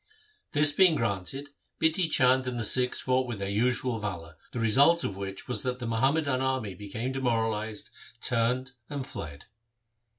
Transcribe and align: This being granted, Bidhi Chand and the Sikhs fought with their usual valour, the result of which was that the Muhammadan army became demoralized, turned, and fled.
This 0.53 0.71
being 0.71 0.95
granted, 0.95 1.49
Bidhi 1.79 2.09
Chand 2.09 2.47
and 2.47 2.57
the 2.57 2.63
Sikhs 2.63 2.99
fought 3.01 3.27
with 3.27 3.37
their 3.37 3.51
usual 3.51 3.99
valour, 3.99 4.35
the 4.51 4.59
result 4.59 5.03
of 5.03 5.15
which 5.15 5.47
was 5.47 5.61
that 5.61 5.77
the 5.77 5.85
Muhammadan 5.85 6.41
army 6.41 6.73
became 6.73 7.11
demoralized, 7.11 7.91
turned, 8.19 8.71
and 8.89 9.05
fled. 9.05 9.45